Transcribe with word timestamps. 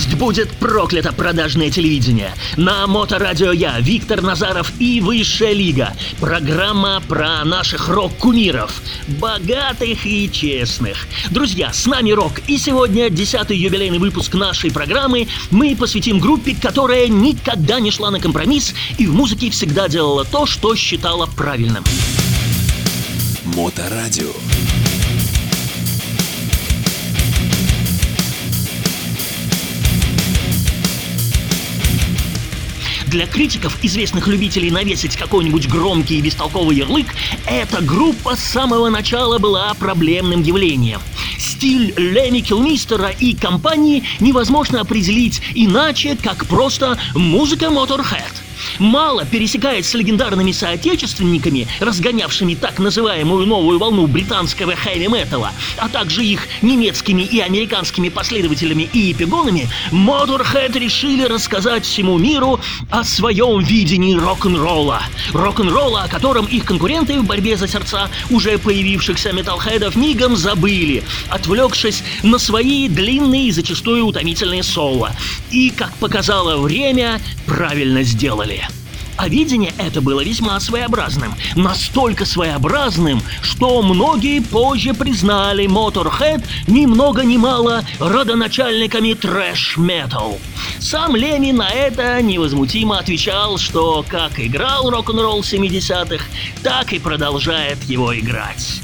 Пусть 0.00 0.14
будет 0.14 0.50
проклято 0.52 1.12
продажное 1.12 1.70
телевидение. 1.70 2.34
На 2.56 2.86
Моторадио 2.86 3.52
я, 3.52 3.78
Виктор 3.80 4.22
Назаров 4.22 4.72
и 4.78 4.98
Высшая 4.98 5.52
Лига. 5.52 5.94
Программа 6.18 7.02
про 7.06 7.44
наших 7.44 7.86
рок-кумиров. 7.90 8.80
Богатых 9.20 10.06
и 10.06 10.30
честных. 10.32 11.06
Друзья, 11.30 11.70
с 11.74 11.84
нами 11.84 12.12
рок. 12.12 12.40
И 12.46 12.56
сегодня, 12.56 13.10
десятый 13.10 13.58
юбилейный 13.58 13.98
выпуск 13.98 14.32
нашей 14.32 14.70
программы, 14.72 15.28
мы 15.50 15.76
посвятим 15.76 16.18
группе, 16.18 16.56
которая 16.58 17.06
никогда 17.08 17.78
не 17.78 17.90
шла 17.90 18.10
на 18.10 18.20
компромисс 18.20 18.72
и 18.96 19.06
в 19.06 19.12
музыке 19.12 19.50
всегда 19.50 19.86
делала 19.86 20.24
то, 20.24 20.46
что 20.46 20.74
считала 20.76 21.26
правильным. 21.26 21.84
Моторадио. 23.44 24.30
Для 33.10 33.26
критиков, 33.26 33.76
известных 33.82 34.28
любителей 34.28 34.70
навесить 34.70 35.16
какой-нибудь 35.16 35.68
громкий 35.68 36.18
и 36.18 36.20
бестолковый 36.20 36.76
ярлык, 36.76 37.08
эта 37.44 37.82
группа 37.82 38.36
с 38.36 38.40
самого 38.40 38.88
начала 38.88 39.38
была 39.38 39.74
проблемным 39.74 40.42
явлением. 40.44 41.00
Стиль 41.36 41.92
Леми 41.96 42.38
Килмистера 42.38 43.08
и 43.08 43.34
компании 43.34 44.04
невозможно 44.20 44.80
определить 44.80 45.42
иначе, 45.56 46.16
как 46.22 46.46
просто 46.46 46.98
музыка 47.16 47.64
Motorhead– 47.64 48.32
мало 48.78 49.24
пересекает 49.24 49.86
с 49.86 49.94
легендарными 49.94 50.52
соотечественниками, 50.52 51.68
разгонявшими 51.80 52.54
так 52.54 52.78
называемую 52.78 53.46
новую 53.46 53.78
волну 53.78 54.06
британского 54.06 54.74
хэви-металла, 54.74 55.52
а 55.76 55.88
также 55.88 56.24
их 56.24 56.48
немецкими 56.62 57.22
и 57.22 57.40
американскими 57.40 58.08
последователями 58.08 58.88
и 58.92 59.12
эпигонами, 59.12 59.68
Motorhead 59.92 60.78
решили 60.78 61.24
рассказать 61.24 61.84
всему 61.84 62.18
миру 62.18 62.60
о 62.90 63.04
своем 63.04 63.60
видении 63.60 64.14
рок-н-ролла. 64.14 65.02
Рок-н-ролла, 65.32 66.04
о 66.04 66.08
котором 66.08 66.46
их 66.46 66.64
конкуренты 66.64 67.20
в 67.20 67.24
борьбе 67.24 67.56
за 67.56 67.68
сердца 67.68 68.10
уже 68.30 68.58
появившихся 68.58 69.32
металлхедов 69.32 69.96
мигом 69.96 70.36
забыли, 70.36 71.04
отвлекшись 71.28 72.02
на 72.22 72.38
свои 72.38 72.88
длинные 72.88 73.48
и 73.48 73.52
зачастую 73.52 74.06
утомительные 74.06 74.62
соло. 74.62 75.12
И, 75.50 75.70
как 75.70 75.94
показало 75.96 76.56
время, 76.60 77.20
правильно 77.46 78.02
сделали. 78.02 78.49
А 79.20 79.28
видение 79.28 79.74
это 79.76 80.00
было 80.00 80.22
весьма 80.24 80.58
своеобразным. 80.60 81.34
Настолько 81.54 82.24
своеобразным, 82.24 83.20
что 83.42 83.82
многие 83.82 84.40
позже 84.40 84.94
признали 84.94 85.66
Motorhead 85.66 86.42
ни 86.66 86.86
много 86.86 87.22
ни 87.22 87.36
мало 87.36 87.84
родоначальниками 87.98 89.12
трэш-метал. 89.12 90.38
Сам 90.78 91.14
Леми 91.16 91.50
на 91.50 91.68
это 91.68 92.22
невозмутимо 92.22 92.98
отвечал, 92.98 93.58
что 93.58 94.02
как 94.08 94.40
играл 94.40 94.88
рок-н-ролл 94.88 95.42
70-х, 95.42 96.24
так 96.62 96.94
и 96.94 96.98
продолжает 96.98 97.82
его 97.84 98.18
играть. 98.18 98.80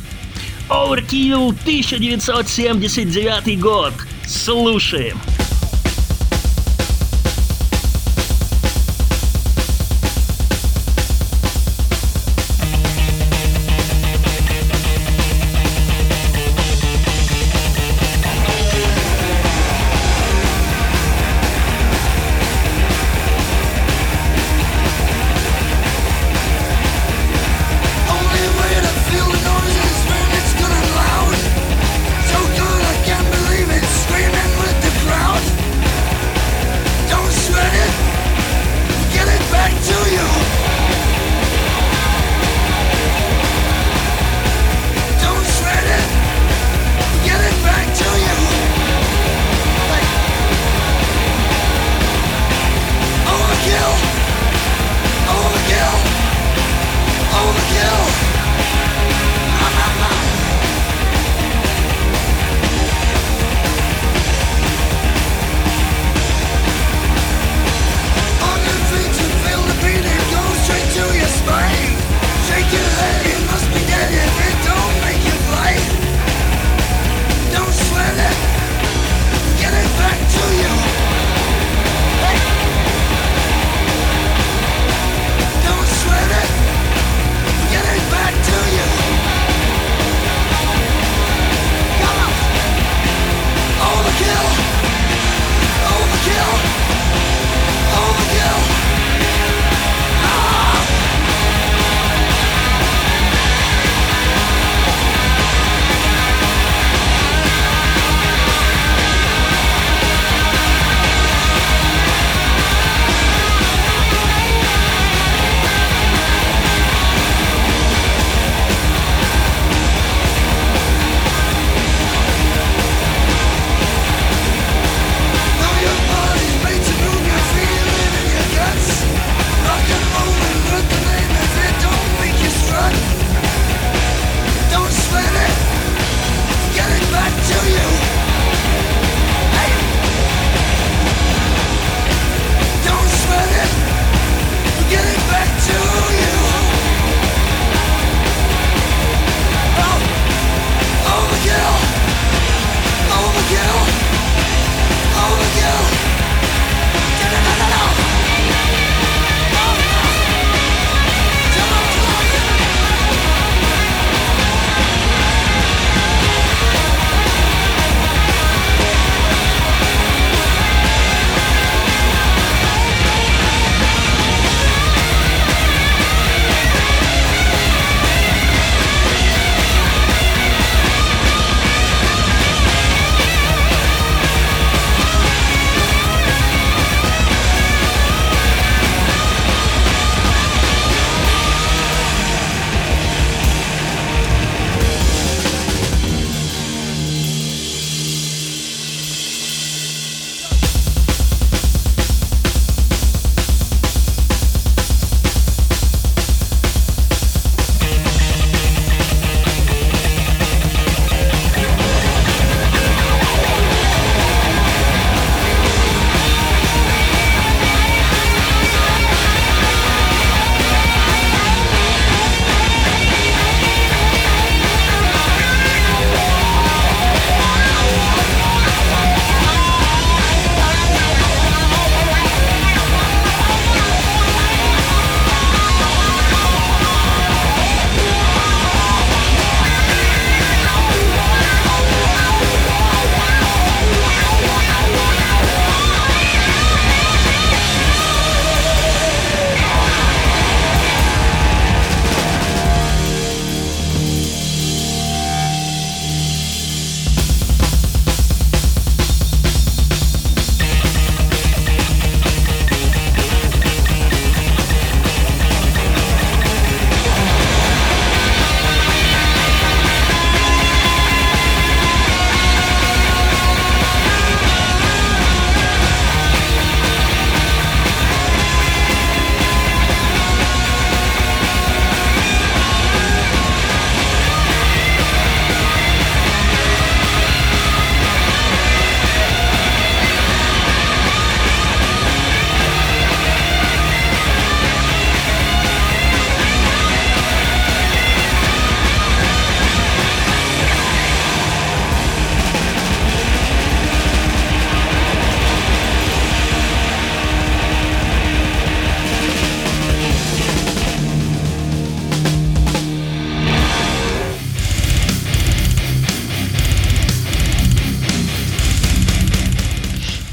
Overkill 0.69 1.57
1979 1.65 3.59
год. 3.59 3.95
Слушаем. 4.27 5.19
Screaming 5.19 5.46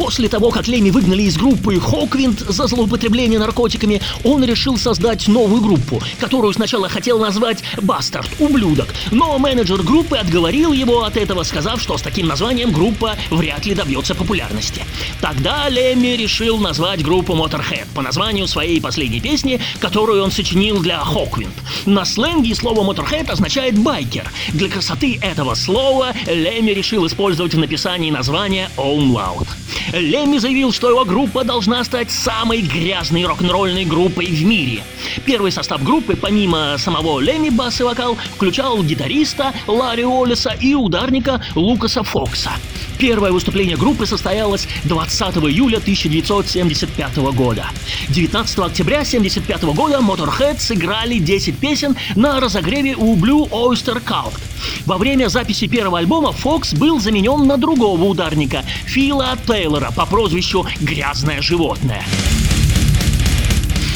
После 0.04 0.28
того, 0.28 0.52
как 0.52 0.68
Леми 0.68 0.90
выгнали 0.90 1.22
из 1.22 1.38
группы 1.38 1.80
Хоквинд 1.80 2.38
за 2.38 2.68
злоупотребление 2.68 3.40
наркотиками, 3.40 4.02
он 4.26 4.44
решил 4.44 4.78
создать 4.78 5.30
новую 5.30 5.62
группу, 5.62 6.02
которую 6.20 6.52
сначала 6.52 6.90
хотел 6.90 7.20
назвать 7.20 7.64
«Бастард»— 7.82 8.30
«Ублюдок». 8.40 8.94
Но 9.12 9.40
менеджер 9.40 9.82
группы 9.82 10.18
отговорил 10.18 10.74
его 10.74 11.06
от 11.06 11.16
этого, 11.16 11.44
сказав, 11.44 11.82
что 11.82 11.98
с 11.98 12.02
таким 12.02 12.28
названием 12.28 12.74
группа 12.74 13.16
вряд 13.30 13.66
ли 13.66 13.76
добьется 13.76 14.14
популярности. 14.14 14.84
Тогда 15.22 15.70
Лемми 15.70 16.18
решил 16.18 16.58
назвать 16.58 17.02
группу 17.02 17.32
Motorhead 17.32 17.88
по 17.96 18.02
названию 18.02 18.46
своей 18.50 18.82
последней 18.82 19.22
песни, 19.22 19.62
которую 19.80 20.22
он 20.22 20.32
сочинил 20.32 20.82
для 20.82 21.00
Хоквинд. 21.00 21.56
На 21.86 22.04
сленге 22.04 22.54
слово 22.56 22.84
Motorhead 22.84 23.32
означает 23.32 23.80
«байкер». 23.80 24.30
Для 24.50 24.68
красоты 24.68 25.18
этого 25.22 25.56
слова 25.56 26.14
Лемми 26.28 26.72
решил 26.72 27.08
использовать 27.08 27.54
в 27.54 27.58
написании 27.58 28.12
названия 28.12 28.70
Own 28.76 29.14
Loud. 29.14 29.48
Лемми 29.92 30.38
заявил, 30.38 30.72
что 30.72 30.90
его 30.90 31.06
группа 31.06 31.44
должна 31.44 31.84
стать 31.84 32.12
самой 32.12 32.62
грязной 32.62 33.26
рок-н-ролльной 33.26 33.86
группой 33.86 34.26
в 34.26 34.44
мире. 34.44 34.84
Первый 35.26 35.52
состав 35.52 35.84
группы, 35.84 36.16
помимо 36.16 36.76
самого 36.78 37.20
Лемми 37.20 37.50
бас 37.50 37.80
и 37.80 37.84
вокал, 37.84 38.18
включал 38.36 38.82
гитариста 38.84 39.54
Ларри 39.68 40.06
Олиса 40.06 40.52
и 40.60 40.74
ударника 40.74 41.42
Лукаса 41.56 42.04
Фокса. 42.04 42.52
Первое 42.98 43.32
выступление 43.32 43.76
группы 43.76 44.06
состоялось 44.06 44.68
20 44.86 45.38
июля 45.38 45.78
1975 45.78 47.18
года. 47.34 47.66
19 48.10 48.60
октября 48.60 49.00
1975 49.00 49.64
года 49.76 50.00
Motorhead 50.00 50.60
сыграли 50.60 51.18
10 51.18 51.58
песен 51.58 51.96
на 52.16 52.40
разогреве 52.40 52.96
у 52.96 53.16
Blue 53.16 53.50
Oyster 53.50 54.02
Cult. 54.04 54.40
Во 54.86 54.98
время 54.98 55.28
записи 55.28 55.68
первого 55.68 56.00
альбома 56.00 56.32
Фокс 56.32 56.74
был 56.74 57.00
заменен 57.00 57.46
на 57.46 57.58
другого 57.58 58.04
ударника 58.04 58.64
Фила 58.86 59.38
Тейлора 59.46 59.63
по 59.92 60.06
прозвищу 60.06 60.66
«Грязное 60.82 61.42
животное». 61.42 62.04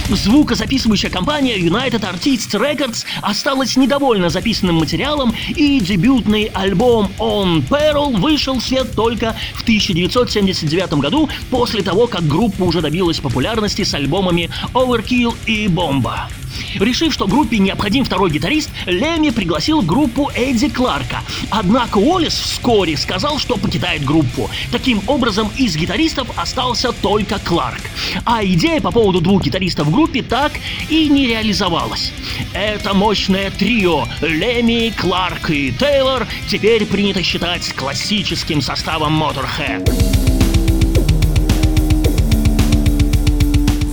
Звукозаписывающая 0.09 1.09
компания 1.09 1.57
United 1.57 2.01
Artists 2.01 2.53
Records 2.53 3.03
осталась 3.21 3.75
недовольна 3.75 4.29
записанным 4.29 4.75
материалом, 4.75 5.35
и 5.49 5.81
дебютный 5.81 6.49
альбом 6.53 7.11
On 7.19 7.61
Peril 7.67 8.17
вышел 8.17 8.59
в 8.59 8.63
свет 8.63 8.95
только 8.95 9.35
в 9.55 9.63
1979 9.63 10.93
году, 10.93 11.29
после 11.49 11.83
того, 11.83 12.07
как 12.07 12.25
группа 12.25 12.63
уже 12.63 12.81
добилась 12.81 13.19
популярности 13.19 13.83
с 13.83 13.93
альбомами 13.93 14.49
Overkill 14.73 15.35
и 15.45 15.67
Bomba. 15.67 16.29
Решив, 16.75 17.13
что 17.13 17.27
группе 17.27 17.57
необходим 17.57 18.05
второй 18.05 18.31
гитарист, 18.31 18.69
Леми 18.85 19.29
пригласил 19.29 19.81
группу 19.81 20.29
Эдди 20.35 20.69
Кларка. 20.69 21.21
Однако 21.49 21.97
Уоллес 21.97 22.33
вскоре 22.33 22.97
сказал, 22.97 23.39
что 23.39 23.57
покидает 23.57 24.03
группу. 24.03 24.49
Таким 24.71 25.01
образом, 25.07 25.49
из 25.57 25.75
гитаристов 25.75 26.27
остался 26.37 26.91
только 26.91 27.39
Кларк. 27.39 27.81
А 28.25 28.43
идея 28.43 28.81
по 28.81 28.91
поводу 28.91 29.21
двух 29.21 29.43
гитаристов 29.43 29.87
в 29.87 29.91
группе 29.91 30.21
так 30.21 30.53
и 30.89 31.07
не 31.09 31.27
реализовалась. 31.27 32.11
Это 32.53 32.93
мощное 32.93 33.51
трио 33.51 34.05
Леми, 34.21 34.93
Кларк 34.97 35.49
и 35.49 35.71
Тейлор 35.71 36.27
теперь 36.49 36.85
принято 36.85 37.23
считать 37.23 37.73
классическим 37.73 38.61
составом 38.61 39.21
Motorhead. 39.21 39.87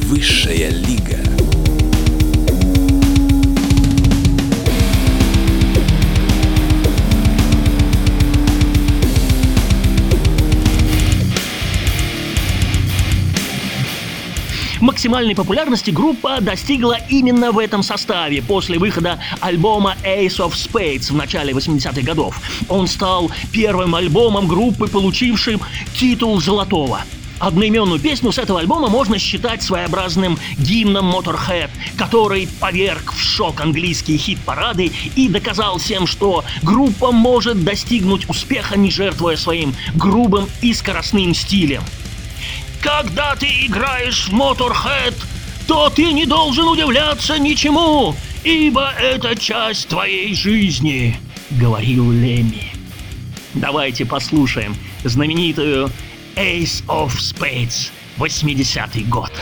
Высшая 0.04 0.70
лига. 0.70 1.33
Максимальной 15.04 15.34
популярности 15.34 15.90
группа 15.90 16.40
достигла 16.40 16.96
именно 17.10 17.52
в 17.52 17.58
этом 17.58 17.82
составе 17.82 18.40
после 18.40 18.78
выхода 18.78 19.20
альбома 19.40 19.96
Ace 20.02 20.38
of 20.38 20.52
Spades 20.52 21.12
в 21.12 21.14
начале 21.14 21.52
80-х 21.52 22.00
годов. 22.00 22.40
Он 22.70 22.86
стал 22.86 23.30
первым 23.52 23.94
альбомом 23.96 24.48
группы, 24.48 24.88
получившим 24.88 25.60
титул 25.94 26.40
золотого. 26.40 27.02
Одноименную 27.38 28.00
песню 28.00 28.32
с 28.32 28.38
этого 28.38 28.60
альбома 28.60 28.88
можно 28.88 29.18
считать 29.18 29.62
своеобразным 29.62 30.38
гимном 30.56 31.14
Motorhead, 31.14 31.68
который 31.98 32.48
поверг 32.58 33.12
в 33.12 33.20
шок 33.20 33.60
английские 33.60 34.16
хит-парады 34.16 34.90
и 35.16 35.28
доказал 35.28 35.76
всем, 35.76 36.06
что 36.06 36.44
группа 36.62 37.12
может 37.12 37.62
достигнуть 37.62 38.26
успеха, 38.30 38.78
не 38.78 38.90
жертвуя 38.90 39.36
своим 39.36 39.74
грубым 39.96 40.48
и 40.62 40.72
скоростным 40.72 41.34
стилем. 41.34 41.82
Когда 42.84 43.34
ты 43.34 43.46
играешь 43.46 44.28
в 44.28 44.34
Motorhead, 44.34 45.14
то 45.66 45.88
ты 45.88 46.12
не 46.12 46.26
должен 46.26 46.68
удивляться 46.68 47.38
ничему, 47.38 48.14
ибо 48.44 48.92
это 49.00 49.34
часть 49.34 49.88
твоей 49.88 50.34
жизни, 50.34 51.16
говорил 51.52 52.12
Лемми. 52.12 52.72
Давайте 53.54 54.04
послушаем 54.04 54.76
знаменитую 55.02 55.90
Ace 56.36 56.84
of 56.86 57.12
Spades, 57.16 57.90
80-й 58.18 59.04
год. 59.04 59.32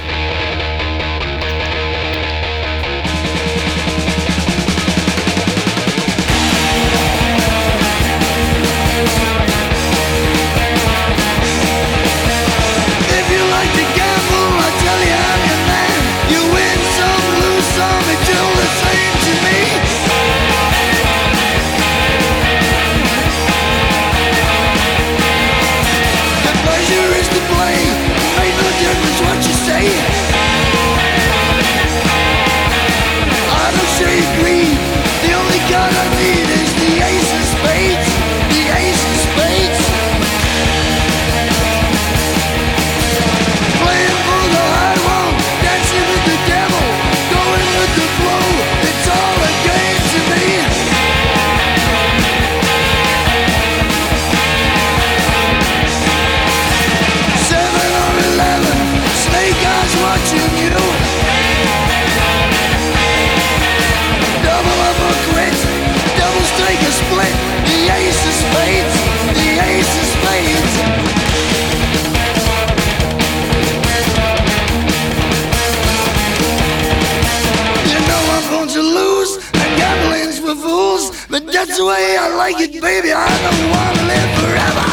The 81.82 81.88
way 81.88 82.16
I 82.16 82.28
like 82.36 82.60
it, 82.60 82.80
baby. 82.80 83.12
I 83.12 83.26
don't 83.44 83.64
want 83.74 83.96
to 83.98 84.04
live 84.12 84.30
forever. 84.38 84.86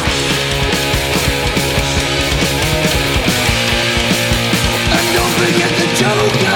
And 4.96 5.06
don't 5.14 5.34
forget 5.38 5.70
the 5.78 5.86
Joker. 6.00 6.49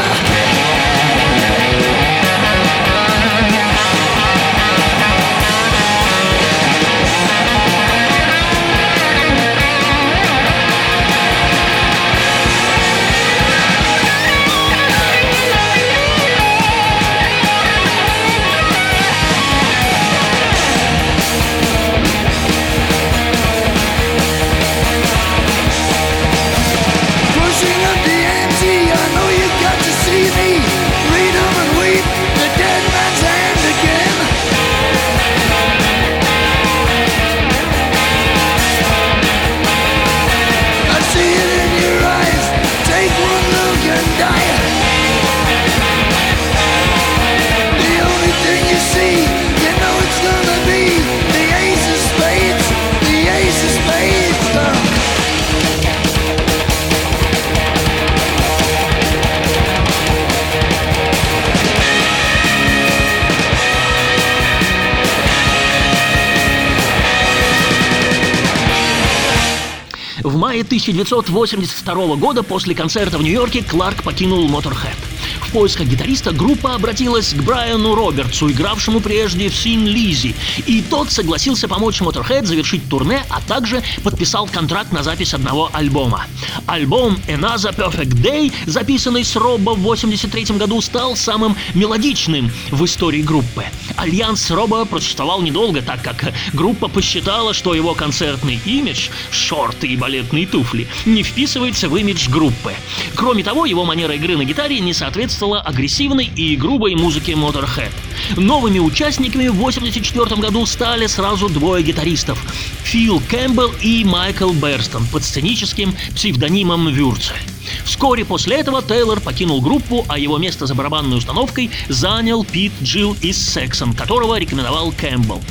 1982 70.74 72.16
года 72.16 72.42
после 72.42 72.74
концерта 72.74 73.16
в 73.18 73.22
Нью-Йорке 73.22 73.62
Кларк 73.62 74.02
покинул 74.02 74.48
Motorhead. 74.48 75.13
В 75.54 75.58
поисках 75.58 75.86
гитариста 75.86 76.32
группа 76.32 76.74
обратилась 76.74 77.32
к 77.32 77.40
Брайану 77.40 77.94
Робертсону, 77.94 78.50
игравшему 78.50 78.98
прежде 78.98 79.48
в 79.48 79.54
Thin 79.54 79.86
Lizzy, 79.86 80.34
и 80.66 80.82
тот 80.82 81.12
согласился 81.12 81.68
помочь 81.68 82.00
Motorhead 82.00 82.44
завершить 82.44 82.88
турне, 82.88 83.22
а 83.30 83.40
также 83.40 83.80
подписал 84.02 84.48
контракт 84.48 84.90
на 84.90 85.04
запись 85.04 85.32
одного 85.32 85.70
альбома. 85.72 86.26
Альбом 86.66 87.18
Another 87.28 87.72
Perfect 87.72 88.20
Day, 88.20 88.52
записанный 88.66 89.24
с 89.24 89.36
Робо 89.36 89.76
в 89.76 89.86
1983 89.86 90.58
году, 90.58 90.80
стал 90.80 91.14
самым 91.14 91.56
мелодичным 91.74 92.50
в 92.72 92.84
истории 92.84 93.22
группы. 93.22 93.64
Альянс 93.96 94.50
Робо 94.50 94.84
просуществовал 94.84 95.40
недолго, 95.40 95.82
так 95.82 96.02
как 96.02 96.34
группа 96.52 96.88
посчитала, 96.88 97.54
что 97.54 97.74
его 97.74 97.94
концертный 97.94 98.58
имидж, 98.64 99.08
шорты 99.30 99.86
и 99.86 99.96
балетные 99.96 100.48
туфли, 100.48 100.88
не 101.06 101.22
вписывается 101.22 101.88
в 101.88 101.96
имидж 101.96 102.28
группы. 102.28 102.74
Кроме 103.14 103.44
того, 103.44 103.66
его 103.66 103.84
манера 103.84 104.16
игры 104.16 104.36
на 104.36 104.44
гитаре 104.44 104.80
не 104.80 104.92
соответствовала 104.92 105.43
агрессивной 105.52 106.30
и 106.34 106.56
грубой 106.56 106.94
музыке 106.94 107.32
Motorhead. 107.32 107.92
Новыми 108.36 108.78
участниками 108.78 109.48
в 109.48 109.58
1984 109.58 110.40
году 110.40 110.64
стали 110.66 111.06
сразу 111.06 111.48
двое 111.48 111.82
гитаристов– 111.82 112.38
Фил 112.84 113.20
Кэмпбелл 113.28 113.74
и 113.80 114.04
Майкл 114.04 114.52
Берстон 114.52 115.06
под 115.06 115.24
сценическим 115.24 115.94
псевдонимом 116.14 116.88
Вюрцель. 116.88 117.53
Вскоре 117.84 118.24
после 118.24 118.56
этого 118.56 118.82
Тейлор 118.82 119.20
покинул 119.20 119.60
группу, 119.60 120.04
а 120.08 120.18
его 120.18 120.38
место 120.38 120.66
за 120.66 120.74
барабанной 120.74 121.18
установкой 121.18 121.70
занял 121.88 122.44
Пит 122.44 122.72
Джилл 122.82 123.16
из 123.20 123.36
Сексон, 123.36 123.92
которого 123.94 124.38
рекомендовал 124.38 124.92
Кэмпбелл. 124.92 125.42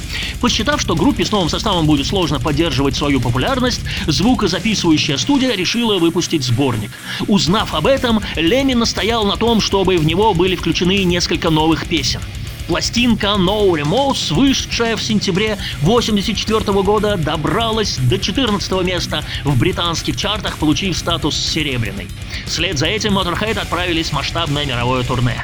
Посчитав, 0.42 0.82
что 0.82 0.96
группе 0.96 1.26
с 1.26 1.32
новым 1.32 1.50
составом 1.50 1.86
будет 1.86 2.06
сложно 2.06 2.40
поддерживать 2.40 2.96
свою 2.96 3.20
популярность, 3.22 3.82
звукозаписывающая 4.08 5.18
студия 5.18 5.56
решила 5.56 5.98
выпустить 5.98 6.44
сборник. 6.44 6.92
Узнав 7.28 7.74
об 7.74 7.88
этом, 7.88 8.22
Леми 8.36 8.74
настоял 8.74 9.26
на 9.26 9.38
том, 9.38 9.62
чтобы 9.62 9.98
в 9.98 10.06
него 10.06 10.34
были 10.34 10.56
включены 10.56 11.04
несколько 11.04 11.50
новых 11.50 11.88
песен. 11.88 12.22
Пластинка 12.68 13.28
No 13.38 13.70
Remorse, 13.72 14.34
вышедшая 14.34 14.96
в 14.96 15.04
сентябре 15.04 15.58
1984 15.82 16.82
года, 16.82 17.18
добралась 17.18 17.98
до 17.98 18.18
14 18.18 18.72
места 18.84 19.24
в 19.44 19.58
британских 19.58 20.16
чартах, 20.18 20.58
получив 20.58 20.98
статус 20.98 21.36
серебряной. 21.36 22.08
Вслед 22.46 22.78
за 22.78 22.88
этим 22.88 23.18
Motorhead 23.18 23.60
отправились 23.60 24.10
в 24.10 24.14
масштабное 24.14 24.66
мировое 24.66 25.04
турне. 25.04 25.44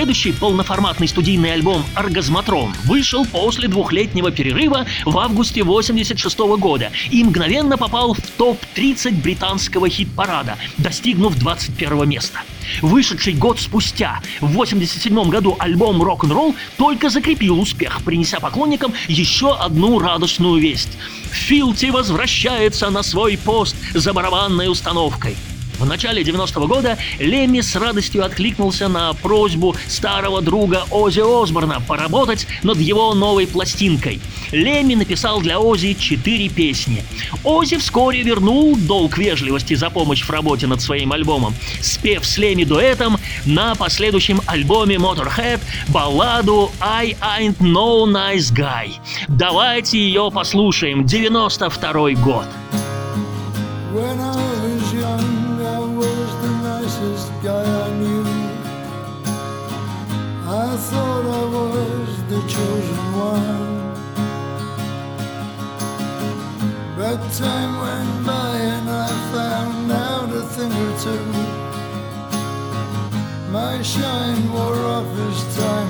Следующий 0.00 0.32
полноформатный 0.32 1.06
студийный 1.08 1.52
альбом 1.52 1.84
«Оргазматрон» 1.94 2.72
вышел 2.84 3.26
после 3.26 3.68
двухлетнего 3.68 4.30
перерыва 4.30 4.86
в 5.04 5.18
августе 5.18 5.60
1986 5.60 6.38
года 6.58 6.90
и 7.10 7.22
мгновенно 7.22 7.76
попал 7.76 8.14
в 8.14 8.20
топ-30 8.38 9.20
британского 9.20 9.90
хит-парада, 9.90 10.56
достигнув 10.78 11.38
21 11.38 12.08
места. 12.08 12.40
Вышедший 12.80 13.34
год 13.34 13.60
спустя, 13.60 14.20
в 14.40 14.46
1987 14.46 15.28
году 15.28 15.54
альбом 15.58 16.02
«Рок-н-ролл» 16.02 16.54
только 16.78 17.10
закрепил 17.10 17.60
успех, 17.60 18.02
принеся 18.02 18.40
поклонникам 18.40 18.94
еще 19.06 19.54
одну 19.54 19.98
радостную 19.98 20.62
весть. 20.62 20.96
Филти 21.30 21.90
возвращается 21.90 22.88
на 22.88 23.02
свой 23.02 23.36
пост 23.36 23.76
за 23.92 24.14
барабанной 24.14 24.70
установкой– 24.70 25.36
в 25.80 25.86
начале 25.86 26.22
90-го 26.22 26.66
года 26.66 26.98
Лемми 27.18 27.60
с 27.60 27.74
радостью 27.74 28.24
откликнулся 28.24 28.88
на 28.88 29.12
просьбу 29.14 29.74
старого 29.88 30.42
друга 30.42 30.84
Ози 30.90 31.20
Осборна 31.20 31.80
поработать 31.80 32.46
над 32.62 32.78
его 32.78 33.14
новой 33.14 33.46
пластинкой. 33.46 34.20
Лемми 34.52 34.94
написал 34.94 35.40
для 35.40 35.58
Ози 35.58 35.94
четыре 35.94 36.48
песни. 36.48 37.02
Ози 37.44 37.78
вскоре 37.78 38.22
вернул 38.22 38.76
долг 38.76 39.16
вежливости 39.16 39.74
за 39.74 39.90
помощь 39.90 40.22
в 40.22 40.30
работе 40.30 40.66
над 40.66 40.82
своим 40.82 41.12
альбомом, 41.12 41.54
спев 41.80 42.26
с 42.26 42.36
Лемми 42.36 42.64
дуэтом 42.64 43.18
на 43.46 43.74
последующем 43.74 44.42
альбоме 44.46 44.96
Motorhead 44.96 45.60
балладу 45.88 46.70
I 46.80 47.16
Ain't 47.20 47.58
No 47.58 48.04
Nice 48.04 48.52
Guy. 48.52 48.92
Давайте 49.28 49.98
ее 49.98 50.30
послушаем. 50.30 51.06
92 51.06 52.10
год. 52.22 52.44
When 53.92 54.20
I 54.20 54.49
guy 57.42 57.64
I 57.86 57.90
knew. 58.00 58.24
I 60.64 60.76
thought 60.88 61.24
I 61.40 61.44
was 61.56 62.10
the 62.30 62.40
chosen 62.54 63.02
one. 63.32 63.80
But 66.96 67.18
time 67.32 67.72
went 67.84 68.26
by 68.26 68.56
and 68.74 68.88
I 68.88 69.10
found 69.34 69.92
out 69.92 70.28
a 70.40 70.42
thing 70.54 70.72
or 70.86 70.92
two. 71.04 71.26
My 73.50 73.82
shine 73.82 74.52
wore 74.52 74.80
off 74.94 75.10
as 75.26 75.56
time 75.56 75.89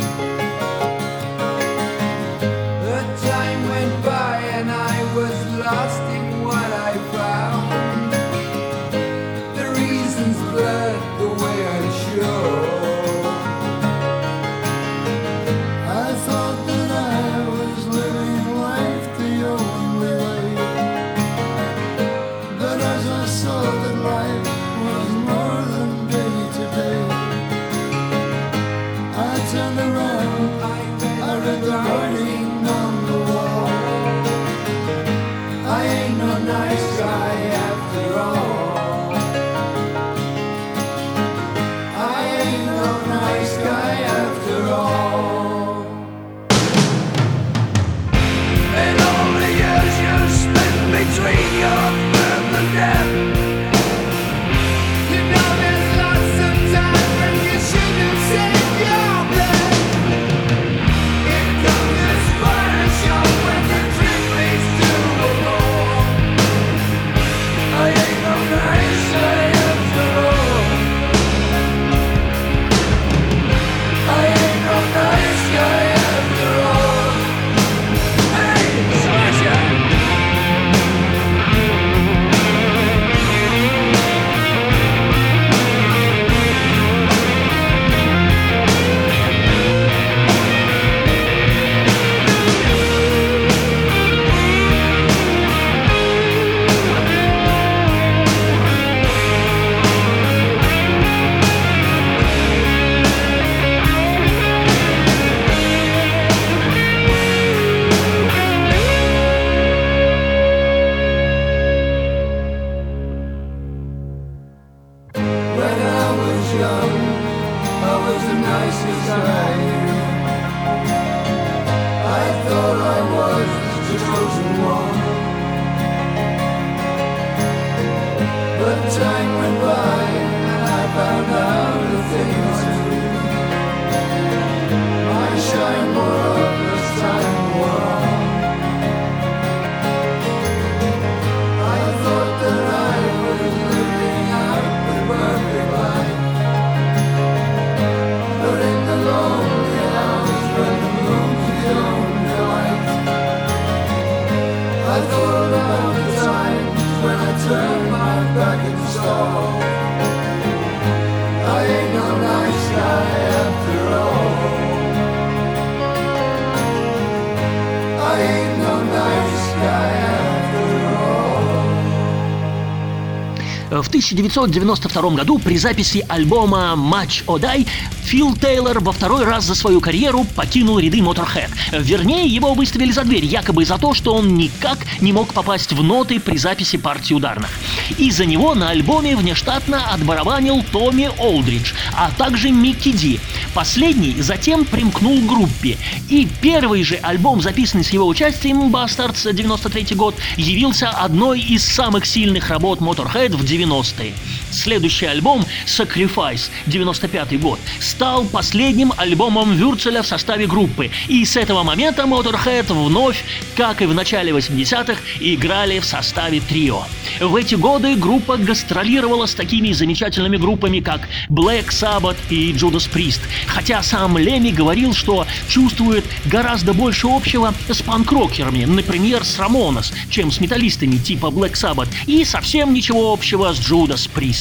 1992 174.05 175.11
году 175.11 175.39
при 175.39 175.57
записи 175.57 176.03
альбома 176.07 176.75
«Матч 176.75 177.23
Одай» 177.27 177.67
Фил 178.11 178.35
Тейлор 178.35 178.81
во 178.81 178.91
второй 178.91 179.23
раз 179.23 179.45
за 179.45 179.55
свою 179.55 179.79
карьеру 179.79 180.25
покинул 180.35 180.79
ряды 180.79 180.97
Motorhead. 180.97 181.49
Вернее, 181.71 182.25
его 182.25 182.53
выставили 182.53 182.91
за 182.91 183.05
дверь, 183.05 183.23
якобы 183.23 183.63
за 183.63 183.77
то, 183.77 183.93
что 183.93 184.13
он 184.13 184.35
никак 184.35 184.79
не 184.99 185.13
мог 185.13 185.33
попасть 185.33 185.71
в 185.71 185.81
ноты 185.81 186.19
при 186.19 186.35
записи 186.35 186.77
партии 186.77 187.13
ударных. 187.13 187.49
Из-за 187.97 188.25
него 188.25 188.53
на 188.53 188.71
альбоме 188.71 189.15
внештатно 189.15 189.93
отбарабанил 189.93 190.61
Томми 190.73 191.09
Олдридж, 191.19 191.71
а 191.93 192.11
также 192.11 192.51
Микки 192.51 192.91
Ди. 192.91 193.21
Последний 193.53 194.21
затем 194.21 194.65
примкнул 194.65 195.17
к 195.21 195.25
группе. 195.25 195.77
И 196.09 196.27
первый 196.41 196.83
же 196.83 196.95
альбом, 196.95 197.41
записанный 197.41 197.85
с 197.85 197.91
его 197.91 198.05
участием, 198.05 198.75
«Bastards» 198.75 199.31
93 199.31 199.95
год, 199.95 200.15
явился 200.35 200.89
одной 200.89 201.39
из 201.39 201.63
самых 201.63 202.05
сильных 202.05 202.49
работ 202.49 202.79
Motorhead 202.79 203.37
в 203.37 203.45
90-е. 203.45 204.13
Следующий 204.51 205.05
альбом 205.05 205.45
«Sacrifice» 205.65 206.49
95 206.67 207.39
год 207.39 207.59
стал 207.79 208.25
последним 208.25 208.93
альбомом 208.97 209.55
Вюрцеля 209.55 210.03
в 210.03 210.07
составе 210.07 210.45
группы. 210.47 210.91
И 211.07 211.25
с 211.25 211.35
этого 211.37 211.63
момента 211.63 212.03
Motorhead 212.03 212.71
вновь, 212.73 213.23
как 213.55 213.81
и 213.81 213.85
в 213.85 213.93
начале 213.93 214.31
80-х, 214.31 214.99
играли 215.19 215.79
в 215.79 215.85
составе 215.85 216.39
трио. 216.41 216.83
В 217.19 217.35
эти 217.35 217.55
годы 217.55 217.95
группа 217.95 218.37
гастролировала 218.37 219.25
с 219.25 219.33
такими 219.33 219.71
замечательными 219.71 220.37
группами, 220.37 220.79
как 220.79 221.07
Black 221.29 221.69
Sabbath 221.69 222.17
и 222.29 222.51
Judas 222.51 222.89
Priest. 222.91 223.21
Хотя 223.47 223.81
сам 223.83 224.17
Леми 224.17 224.51
говорил, 224.51 224.93
что 224.93 225.25
чувствует 225.47 226.05
гораздо 226.25 226.73
больше 226.73 227.07
общего 227.07 227.53
с 227.69 227.81
панк-рокерами, 227.81 228.65
например, 228.65 229.23
с 229.23 229.39
Рамонос, 229.39 229.93
чем 230.09 230.31
с 230.31 230.39
металлистами 230.39 230.97
типа 230.97 231.27
Black 231.27 231.53
Sabbath, 231.53 231.89
и 232.05 232.25
совсем 232.25 232.73
ничего 232.73 233.13
общего 233.13 233.53
с 233.53 233.59
Judas 233.59 234.09
Priest. 234.13 234.40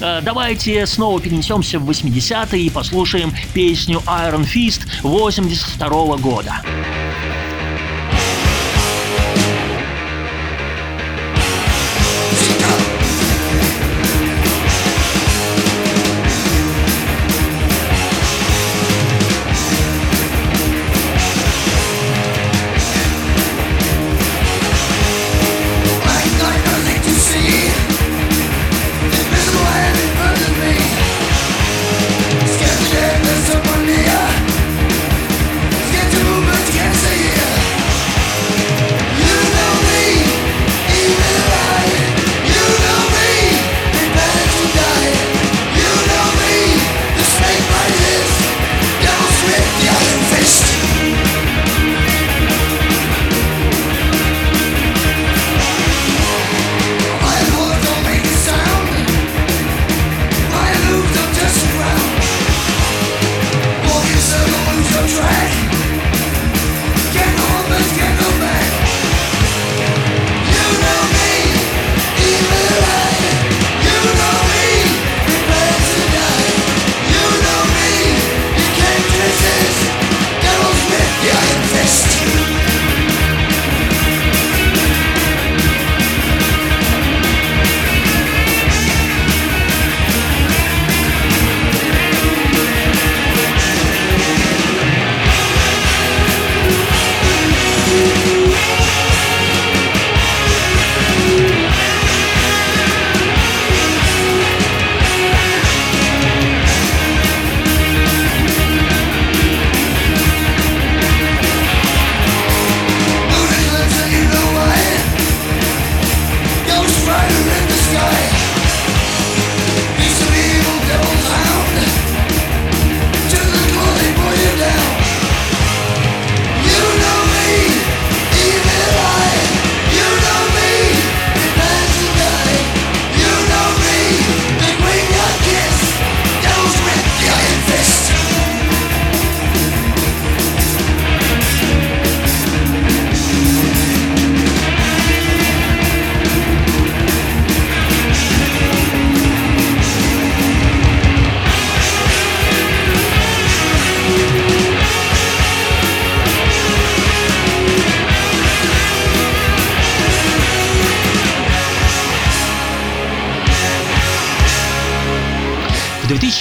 Э, 0.00 0.20
давайте 0.22 0.86
снова 0.86 1.20
перенесемся 1.20 1.78
в 1.78 1.88
80-е 1.88 2.60
и 2.60 2.70
послушаем 2.70 3.32
песню 3.54 4.02
Iron 4.06 4.44
Fist 4.44 4.86
82 5.02 6.16
года. 6.18 6.62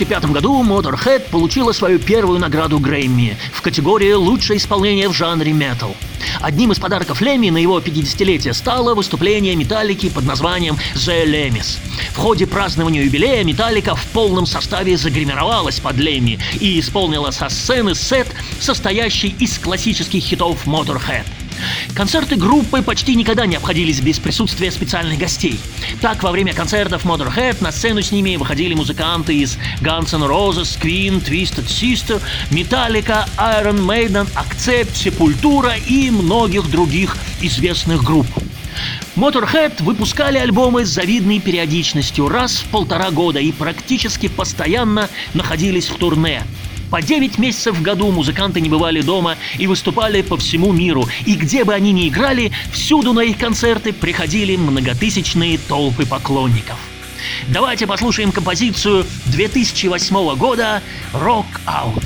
2005 0.06 0.32
году 0.32 0.64
Motorhead 0.64 1.30
получила 1.30 1.74
свою 1.74 2.00
первую 2.00 2.40
награду 2.40 2.80
Грэмми 2.80 3.38
в 3.54 3.62
категории 3.62 4.14
«Лучшее 4.14 4.58
исполнение 4.58 5.08
в 5.08 5.14
жанре 5.14 5.54
метал». 5.54 5.96
Одним 6.40 6.72
из 6.72 6.80
подарков 6.80 7.22
Лемми 7.22 7.52
на 7.52 7.58
его 7.58 7.80
50-летие 7.80 8.54
стало 8.54 8.96
выступление 8.96 9.56
Металлики 9.56 10.10
под 10.10 10.26
названием 10.26 10.78
«The 10.96 11.26
Lemmis». 11.26 11.78
В 12.14 12.18
ходе 12.18 12.48
празднования 12.48 13.04
юбилея 13.04 13.44
Металлика 13.44 13.96
в 13.96 14.04
полном 14.08 14.48
составе 14.48 14.98
загримировалась 14.98 15.80
под 15.80 15.98
Лемми 15.98 16.40
и 16.60 16.80
исполнила 16.80 17.30
со 17.30 17.50
сцены 17.50 17.94
сет, 17.94 18.28
состоящий 18.60 19.36
из 19.38 19.60
классических 19.60 20.24
хитов 20.24 20.66
Motorhead. 20.66 21.26
Концерты 21.96 22.36
группы 22.36 22.82
почти 22.82 23.16
никогда 23.16 23.46
не 23.46 23.56
обходились 23.56 24.00
без 24.00 24.20
присутствия 24.20 24.72
специальных 24.72 25.20
гостей. 25.20 25.60
Так, 26.02 26.24
во 26.24 26.32
время 26.32 26.54
концертов 26.54 27.06
Motorhead 27.06 27.58
на 27.62 27.72
сцену 27.72 28.02
с 28.02 28.12
ними 28.12 28.36
выходили 28.36 28.74
музыканты 28.74 29.36
из 29.36 29.58
Guns 29.82 30.14
N' 30.14 30.24
Roses, 30.24 30.80
Queen, 30.82 31.24
Twisted 31.24 31.68
Sister, 31.68 32.22
Metallica, 32.50 33.28
Iron 33.38 33.86
Maiden, 33.86 34.28
Accept, 34.36 34.94
Sepultura 34.94 35.78
и 35.88 36.10
многих 36.10 36.70
других 36.70 37.16
известных 37.42 38.04
групп. 38.04 38.28
Motorhead 39.16 39.84
выпускали 39.84 40.38
альбомы 40.38 40.86
с 40.86 40.90
завидной 40.90 41.40
периодичностью 41.40 42.30
раз 42.30 42.60
в 42.60 42.66
полтора 42.66 43.12
года 43.12 43.40
и 43.40 43.52
практически 43.52 44.28
постоянно 44.28 45.10
находились 45.34 45.90
в 45.90 45.96
турне. 45.96 46.44
По 46.92 47.02
9 47.02 47.38
месяцев 47.38 47.78
в 47.78 47.82
году 47.82 48.12
музыканты 48.12 48.60
не 48.60 48.68
бывали 48.68 49.02
дома 49.02 49.38
и 49.58 49.66
выступали 49.66 50.22
по 50.22 50.36
всему 50.36 50.74
миру. 50.74 51.08
И 51.26 51.36
где 51.36 51.64
бы 51.64 51.74
они 51.74 51.94
ни 51.94 52.10
играли, 52.10 52.52
всюду 52.74 53.14
на 53.14 53.22
их 53.22 53.38
концерты 53.38 53.94
приходили 53.94 54.58
многотысячные 54.58 55.58
толпы 55.58 56.06
поклонников. 56.06 56.78
Давайте 57.48 57.88
послушаем 57.88 58.34
композицию 58.34 59.06
2008 59.28 60.36
года 60.36 60.84
«Rock 61.14 61.46
Out». 61.66 62.04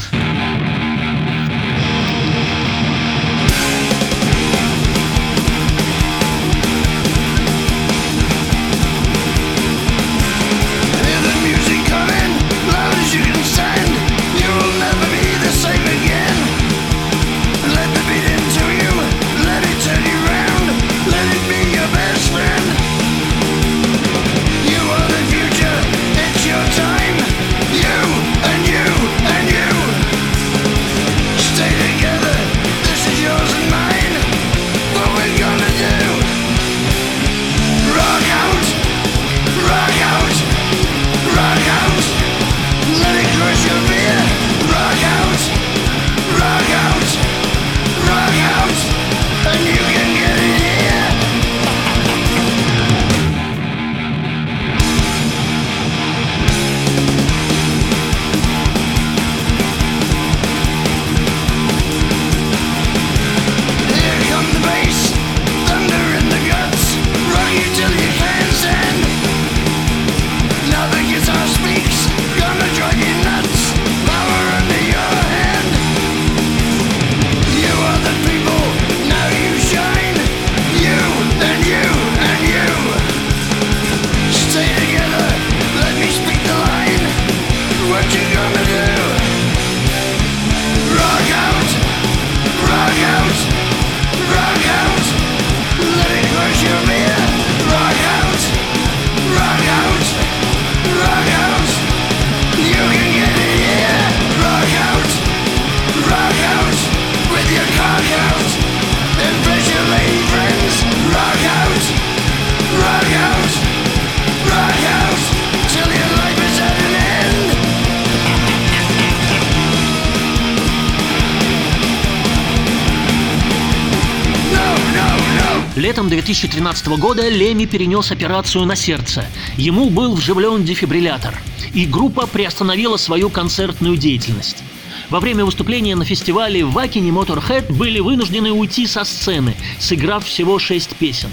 2013 126.26 126.88
года 126.98 127.30
Леми 127.30 127.66
перенес 127.66 128.12
операцию 128.12 128.66
на 128.66 128.76
сердце. 128.76 129.28
Ему 129.58 129.92
был 129.92 130.16
вживлен 130.16 130.66
дефибриллятор, 130.66 131.40
и 131.72 131.86
группа 131.86 132.26
приостановила 132.26 132.98
свою 132.98 133.30
концертную 133.30 133.96
деятельность. 133.96 134.64
Во 135.12 135.20
время 135.20 135.46
выступления 135.46 135.96
на 135.96 136.04
фестивале 136.04 136.66
Вакини 136.66 137.12
Motorhead 137.12 137.72
были 137.72 138.00
вынуждены 138.00 138.52
уйти 138.52 138.88
со 138.88 139.04
сцены, 139.04 139.56
сыграв 139.78 140.26
всего 140.26 140.58
шесть 140.58 140.96
песен. 140.96 141.30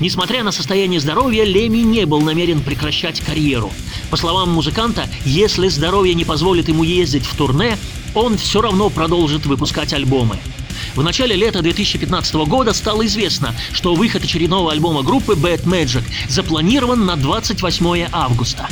Несмотря 0.00 0.42
на 0.42 0.52
состояние 0.52 1.00
здоровья, 1.00 1.44
Леми 1.44 1.78
не 1.78 2.06
был 2.06 2.22
намерен 2.22 2.62
прекращать 2.62 3.20
карьеру. 3.20 3.70
По 4.10 4.16
словам 4.16 4.50
музыканта, 4.50 5.06
если 5.26 5.68
здоровье 5.68 6.14
не 6.14 6.24
позволит 6.24 6.68
ему 6.68 6.82
ездить 6.82 7.26
в 7.26 7.36
турне, 7.36 7.76
он 8.14 8.38
все 8.38 8.62
равно 8.62 8.88
продолжит 8.88 9.44
выпускать 9.44 9.92
альбомы. 9.92 10.38
В 10.94 11.02
начале 11.02 11.34
лета 11.34 11.60
2015 11.60 12.34
года 12.46 12.72
стало 12.72 13.04
известно, 13.06 13.54
что 13.72 13.94
выход 13.94 14.22
очередного 14.22 14.70
альбома 14.70 15.02
группы 15.02 15.32
Bad 15.32 15.64
Magic 15.64 16.04
запланирован 16.28 17.04
на 17.04 17.16
28 17.16 18.08
августа. 18.12 18.68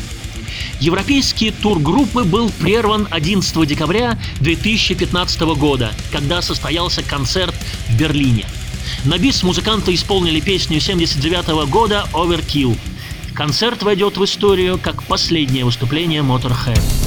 Европейский 0.81 1.51
тур 1.51 1.81
группы 1.81 2.23
был 2.23 2.51
прерван 2.51 3.09
11 3.11 3.67
декабря 3.67 4.19
2015 4.41 5.41
года, 5.57 5.93
когда 6.13 6.43
состоялся 6.43 7.03
концерт 7.03 7.55
в 7.89 7.97
Берлине. 7.97 8.47
На 9.05 9.19
бис 9.19 9.43
музыканты 9.43 9.95
исполнили 9.95 10.41
песню 10.41 10.81
79 10.81 11.69
года 11.69 12.07
«Overkill». 12.13 12.79
Концерт 13.35 13.83
войдет 13.83 14.17
в 14.17 14.25
историю 14.25 14.79
как 14.81 15.03
последнее 15.05 15.65
выступление 15.65 16.23
Motorhead. 16.23 17.02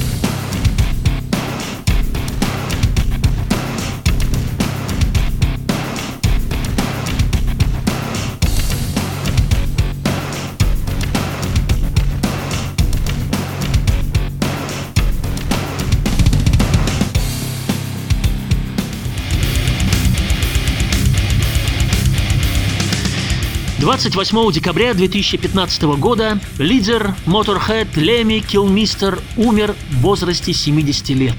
28 23.86 24.50
декабря 24.50 24.94
2015 24.94 25.82
года 26.00 26.40
лидер 26.58 27.14
Motorhead 27.24 27.86
Леми 27.94 28.40
Килмистер 28.40 29.20
умер 29.36 29.76
в 29.90 30.00
возрасте 30.00 30.52
70 30.52 31.10
лет. 31.10 31.36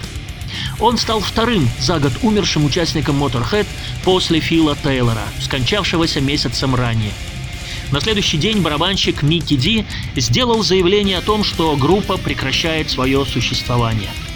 Он 0.79 0.97
стал 0.97 1.19
вторым 1.19 1.67
за 1.77 1.99
год 1.99 2.13
умершим 2.21 2.63
участником 2.63 3.21
Motorhead 3.21 3.67
после 4.05 4.39
Фила 4.39 4.77
Тейлора, 4.81 5.23
скончавшегося 5.41 6.21
месяцем 6.21 6.73
ранее. 6.73 7.11
На 7.91 7.99
следующий 7.99 8.37
день 8.37 8.61
барабанщик 8.61 9.23
Микки 9.23 9.57
Ди 9.57 9.85
сделал 10.15 10.63
заявление 10.63 11.17
о 11.17 11.21
том, 11.21 11.43
что 11.43 11.75
группа 11.75 12.15
прекращает 12.15 12.89
свое 12.89 13.25
существование– 13.25 14.11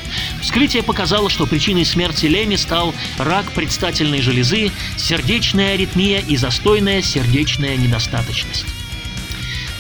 Вскрытие 0.41 0.84
показало, 0.84 1.30
что 1.30 1.45
причиной 1.45 1.86
смерти 1.86 2.26
Леми 2.26 2.56
стал 2.56 2.93
рак 3.17 3.52
предстательной 3.52 4.21
железы, 4.21 4.71
сердечная 4.97 5.76
аритмия 5.76 6.19
и 6.19 6.36
застойная 6.36 7.02
сердечная 7.02 7.78
недостаточность. 7.78 8.65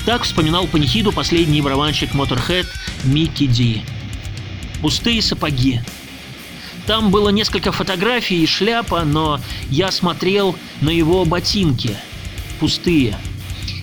Так 0.05 0.23
вспоминал 0.23 0.67
панихиду 0.67 1.11
последний 1.11 1.61
барабанщик 1.61 2.13
Motorhead 2.13 2.67
Микки 3.03 3.45
Ди. 3.45 3.83
Пустые 4.81 5.21
сапоги. 5.21 5.81
Там 6.87 7.11
было 7.11 7.29
несколько 7.29 7.71
фотографий 7.71 8.43
и 8.43 8.47
шляпа, 8.47 9.03
но 9.03 9.39
я 9.69 9.91
смотрел 9.91 10.55
на 10.81 10.89
его 10.89 11.25
ботинки. 11.25 11.95
Пустые. 12.59 13.15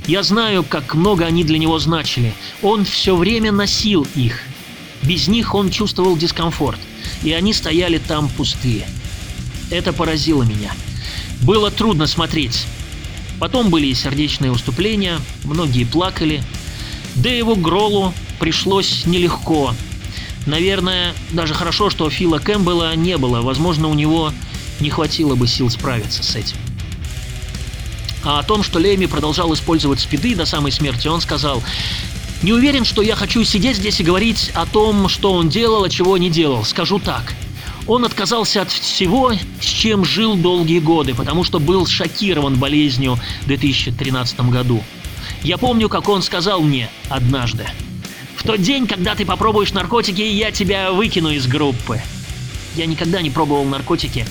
Я 0.06 0.22
знаю, 0.22 0.64
как 0.64 0.94
много 0.94 1.24
они 1.24 1.44
для 1.44 1.58
него 1.58 1.78
значили. 1.78 2.32
Он 2.62 2.84
все 2.84 3.14
время 3.14 3.52
носил 3.52 4.06
их– 4.14 4.42
без 5.08 5.26
них 5.26 5.54
он 5.54 5.70
чувствовал 5.70 6.18
дискомфорт, 6.18 6.78
и 7.22 7.32
они 7.32 7.54
стояли 7.54 7.96
там 7.96 8.28
пустые. 8.28 8.86
Это 9.70 9.94
поразило 9.94 10.42
меня. 10.42 10.70
Было 11.40 11.70
трудно 11.70 12.06
смотреть. 12.06 12.66
Потом 13.40 13.70
были 13.70 13.86
и 13.86 13.94
сердечные 13.94 14.52
выступления, 14.52 15.18
многие 15.44 15.84
плакали. 15.84 16.42
Дэйву 17.14 17.56
Гролу 17.56 18.12
пришлось 18.38 19.06
нелегко. 19.06 19.74
Наверное, 20.44 21.14
даже 21.30 21.54
хорошо, 21.54 21.88
что 21.88 22.10
Фила 22.10 22.38
Кэмпбелла 22.38 22.94
не 22.94 23.16
было. 23.16 23.40
Возможно, 23.40 23.88
у 23.88 23.94
него 23.94 24.32
не 24.78 24.90
хватило 24.90 25.36
бы 25.36 25.48
сил 25.48 25.70
справиться 25.70 26.22
с 26.22 26.36
этим. 26.36 26.56
А 28.24 28.40
о 28.40 28.42
том, 28.42 28.62
что 28.62 28.78
Леми 28.78 29.06
продолжал 29.06 29.54
использовать 29.54 30.00
спиды 30.00 30.34
до 30.34 30.44
самой 30.44 30.70
смерти, 30.70 31.08
он 31.08 31.22
сказал, 31.22 31.62
не 32.42 32.52
уверен, 32.52 32.84
что 32.84 33.02
я 33.02 33.16
хочу 33.16 33.42
сидеть 33.44 33.76
здесь 33.76 34.00
и 34.00 34.04
говорить 34.04 34.50
о 34.54 34.64
том, 34.64 35.08
что 35.08 35.32
он 35.32 35.48
делал, 35.48 35.84
а 35.84 35.90
чего 35.90 36.16
не 36.18 36.30
делал. 36.30 36.64
Скажу 36.64 36.98
так. 36.98 37.34
Он 37.88 38.04
отказался 38.04 38.62
от 38.62 38.70
всего, 38.70 39.32
с 39.32 39.64
чем 39.64 40.04
жил 40.04 40.36
долгие 40.36 40.78
годы, 40.78 41.14
потому 41.14 41.42
что 41.42 41.58
был 41.58 41.86
шокирован 41.86 42.56
болезнью 42.56 43.18
в 43.42 43.46
2013 43.46 44.40
году. 44.50 44.82
Я 45.42 45.58
помню, 45.58 45.88
как 45.88 46.08
он 46.08 46.22
сказал 46.22 46.60
мне 46.60 46.90
однажды. 47.08 47.66
«В 48.36 48.44
тот 48.44 48.62
день, 48.62 48.86
когда 48.86 49.16
ты 49.16 49.24
попробуешь 49.24 49.72
наркотики, 49.72 50.20
я 50.20 50.52
тебя 50.52 50.92
выкину 50.92 51.30
из 51.30 51.46
группы». 51.46 52.00
Я 52.76 52.86
никогда 52.86 53.20
не 53.20 53.30
пробовал 53.30 53.64
наркотики. 53.64 54.26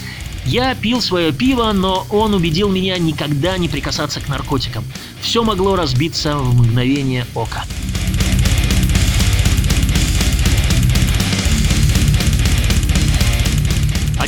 Я 0.45 0.73
пил 0.75 1.01
свое 1.01 1.33
пиво, 1.33 1.73
но 1.73 2.07
он 2.09 2.33
убедил 2.33 2.69
меня 2.69 2.97
никогда 2.97 3.57
не 3.57 3.67
прикасаться 3.67 4.21
к 4.21 4.29
наркотикам. 4.29 4.85
Все 5.19 5.43
могло 5.43 5.75
разбиться 5.75 6.37
в 6.37 6.55
мгновение 6.55 7.25
ока. 7.35 7.65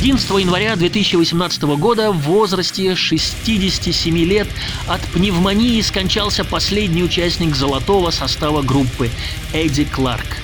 11 0.00 0.30
января 0.30 0.76
2018 0.76 1.62
года 1.76 2.10
в 2.10 2.20
возрасте 2.20 2.96
67 2.96 4.16
лет 4.20 4.48
от 4.86 5.02
пневмонии 5.02 5.78
скончался 5.82 6.42
последний 6.42 7.04
участник 7.04 7.54
золотого 7.54 8.10
состава 8.10 8.62
группы 8.62 9.10
Эдди 9.52 9.84
Кларк. 9.84 10.38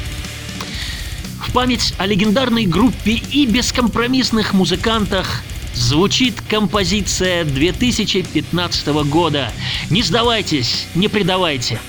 В 1.43 1.55
память 1.55 1.95
о 1.97 2.05
легендарной 2.05 2.67
группе 2.67 3.13
и 3.13 3.47
бескомпромиссных 3.47 4.53
музыкантах 4.53 5.43
звучит 5.73 6.35
композиция 6.51 7.45
2015 7.45 8.89
года 9.09 9.51
«Не 9.89 10.03
сдавайтесь, 10.03 10.87
не 10.95 11.09
предавайте». 11.09 11.81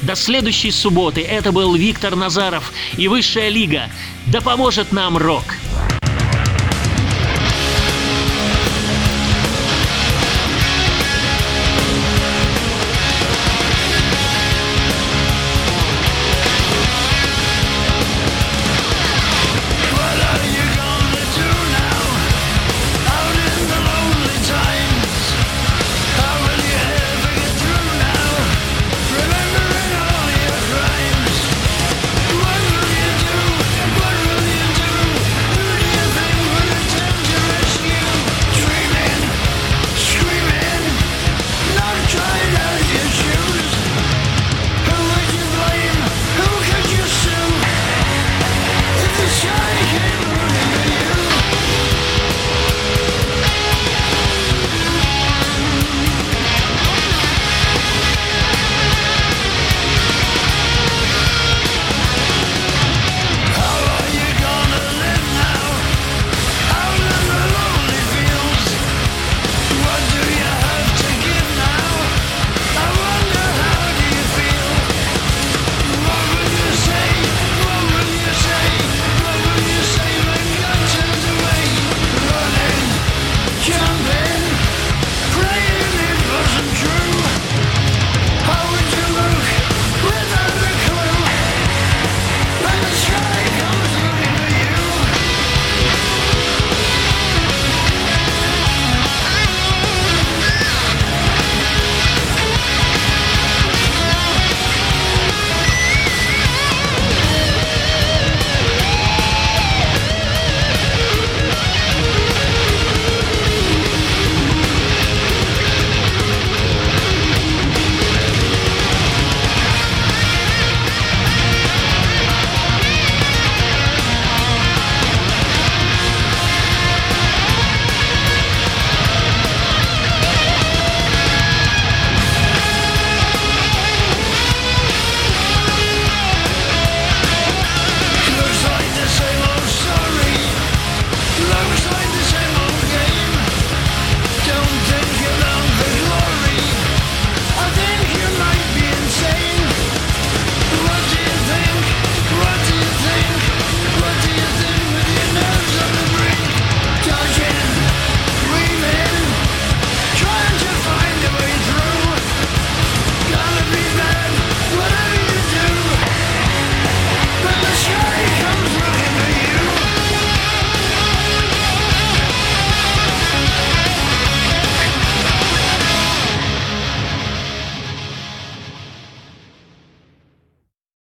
До 0.00 0.16
следующей 0.16 0.72
субботы. 0.72 1.20
Это 1.20 1.52
был 1.52 1.76
Виктор 1.76 2.16
Назаров 2.16 2.72
и 2.96 3.06
Высшая 3.06 3.48
Лига. 3.48 3.88
Да 4.26 4.40
поможет 4.40 4.90
нам 4.90 5.16
рок! 5.16 5.44